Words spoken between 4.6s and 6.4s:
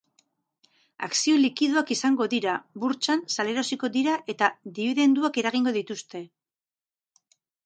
dibidenduak eragingo dituzte.